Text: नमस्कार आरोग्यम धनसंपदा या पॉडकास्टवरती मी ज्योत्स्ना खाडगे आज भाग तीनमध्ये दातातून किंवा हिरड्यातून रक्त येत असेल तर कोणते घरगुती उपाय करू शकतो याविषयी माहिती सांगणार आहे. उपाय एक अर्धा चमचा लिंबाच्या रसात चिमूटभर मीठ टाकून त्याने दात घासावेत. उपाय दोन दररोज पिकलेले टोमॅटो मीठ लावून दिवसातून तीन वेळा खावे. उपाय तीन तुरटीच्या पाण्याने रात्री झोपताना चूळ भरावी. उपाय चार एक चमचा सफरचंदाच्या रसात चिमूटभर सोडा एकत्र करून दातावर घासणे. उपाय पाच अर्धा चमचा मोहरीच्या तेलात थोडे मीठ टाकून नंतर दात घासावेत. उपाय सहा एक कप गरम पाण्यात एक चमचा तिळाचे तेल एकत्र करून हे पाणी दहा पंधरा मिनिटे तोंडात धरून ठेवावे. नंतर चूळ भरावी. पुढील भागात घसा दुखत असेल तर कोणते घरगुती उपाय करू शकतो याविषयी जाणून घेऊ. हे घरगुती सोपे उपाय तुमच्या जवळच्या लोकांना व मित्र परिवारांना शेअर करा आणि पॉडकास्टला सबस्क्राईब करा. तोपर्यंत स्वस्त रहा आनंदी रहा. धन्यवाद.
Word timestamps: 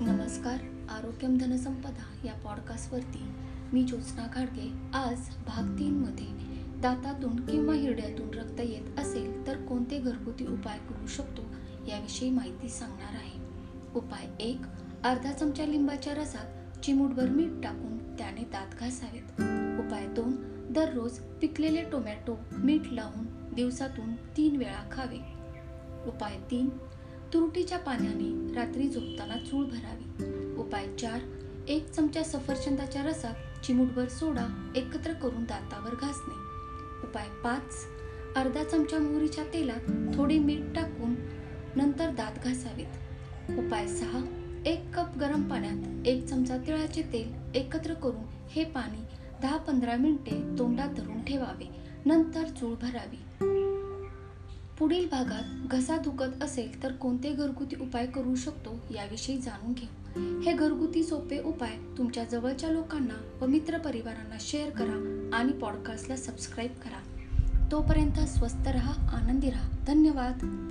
नमस्कार 0.00 0.54
आरोग्यम 0.90 1.38
धनसंपदा 1.38 2.04
या 2.24 2.32
पॉडकास्टवरती 2.32 3.24
मी 3.72 3.82
ज्योत्स्ना 3.82 4.26
खाडगे 4.34 4.72
आज 4.94 5.18
भाग 5.46 5.78
तीनमध्ये 5.78 6.26
दातातून 6.80 7.46
किंवा 7.46 7.74
हिरड्यातून 7.74 8.28
रक्त 8.34 8.60
येत 8.60 8.98
असेल 8.98 9.46
तर 9.46 9.56
कोणते 9.56 9.98
घरगुती 9.98 10.46
उपाय 10.46 10.78
करू 10.78 11.06
शकतो 11.06 11.42
याविषयी 11.88 12.30
माहिती 12.30 12.68
सांगणार 12.68 13.14
आहे. 13.14 13.40
उपाय 13.94 14.26
एक 14.40 14.60
अर्धा 15.04 15.32
चमचा 15.32 15.66
लिंबाच्या 15.66 16.14
रसात 16.14 16.78
चिमूटभर 16.84 17.28
मीठ 17.28 17.50
टाकून 17.62 18.16
त्याने 18.16 18.42
दात 18.42 18.74
घासावेत. 18.80 19.32
उपाय 19.80 20.06
दोन 20.06 20.36
दररोज 20.72 21.18
पिकलेले 21.18 21.82
टोमॅटो 21.82 22.38
मीठ 22.52 22.82
लावून 22.92 23.54
दिवसातून 23.54 24.14
तीन 24.14 24.56
वेळा 24.56 24.88
खावे. 24.92 25.18
उपाय 26.06 26.38
तीन 26.50 26.68
तुरटीच्या 27.34 27.78
पाण्याने 27.78 28.54
रात्री 28.54 28.88
झोपताना 28.88 29.36
चूळ 29.36 29.64
भरावी. 29.64 30.54
उपाय 30.56 30.86
चार 30.96 31.20
एक 31.68 31.90
चमचा 31.90 32.22
सफरचंदाच्या 32.22 33.02
रसात 33.02 33.64
चिमूटभर 33.64 34.08
सोडा 34.08 34.72
एकत्र 34.76 35.12
करून 35.12 35.44
दातावर 35.44 35.94
घासणे. 35.94 36.34
उपाय 37.02 37.28
पाच 37.44 37.74
अर्धा 38.36 38.64
चमचा 38.64 38.98
मोहरीच्या 38.98 39.44
तेलात 39.44 40.16
थोडे 40.16 40.38
मीठ 40.38 40.74
टाकून 40.74 41.14
नंतर 41.76 42.10
दात 42.10 42.44
घासावेत. 42.44 43.58
उपाय 43.58 43.88
सहा 43.88 44.24
एक 44.66 44.94
कप 44.94 45.18
गरम 45.18 45.42
पाण्यात 45.42 46.06
एक 46.06 46.26
चमचा 46.26 46.56
तिळाचे 46.56 47.02
तेल 47.02 47.32
एकत्र 47.54 47.94
करून 47.94 48.24
हे 48.50 48.64
पाणी 48.64 49.04
दहा 49.42 49.56
पंधरा 49.56 49.96
मिनिटे 49.96 50.58
तोंडात 50.58 50.88
धरून 50.88 51.24
ठेवावे. 51.24 51.68
नंतर 52.06 52.44
चूळ 52.44 52.74
भरावी. 52.74 53.63
पुढील 54.78 55.08
भागात 55.08 55.68
घसा 55.70 55.96
दुखत 55.96 56.42
असेल 56.42 56.82
तर 56.82 56.92
कोणते 56.92 57.32
घरगुती 57.32 57.76
उपाय 57.80 58.06
करू 58.06 58.34
शकतो 58.34 58.70
याविषयी 58.94 59.38
जाणून 59.38 59.72
घेऊ. 59.72 60.40
हे 60.40 60.52
घरगुती 60.52 61.04
सोपे 61.04 61.42
उपाय 61.42 61.76
तुमच्या 61.98 62.24
जवळच्या 62.24 62.70
लोकांना 62.70 63.44
व 63.44 63.46
मित्र 63.46 63.78
परिवारांना 63.78 64.36
शेअर 64.40 64.70
करा 64.70 65.30
आणि 65.32 65.52
पॉडकास्टला 65.52 66.16
सबस्क्राईब 66.16 66.70
करा. 66.70 67.00
तोपर्यंत 67.72 68.28
स्वस्त 68.28 68.68
रहा 68.68 69.16
आनंदी 69.16 69.50
रहा. 69.50 69.68
धन्यवाद. 69.86 70.70